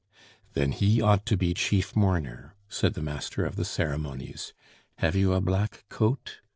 [0.53, 4.51] "Then he ought to be chief mourner," said the master of the ceremonies.
[4.95, 6.39] "Have you a black coat?"